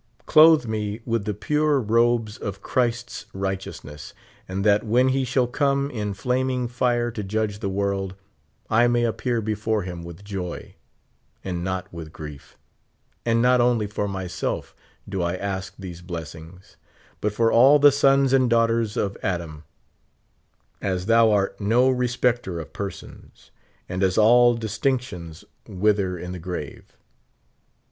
[0.25, 4.13] Clothe me with the pure robes of Christ's righte ousness,
[4.47, 8.15] and that when he shall come in flaming fire to judge the world,
[8.67, 10.73] I may appear before him with joy,
[11.43, 12.57] and not with grief;
[13.27, 14.75] and not only for myself
[15.07, 16.77] do I ask these blessings,
[17.19, 19.65] but for all the sons and daughters of Adam,
[20.81, 23.51] as thou art no respecter of persons,
[23.87, 26.97] and as all distinc tions wither in the grave.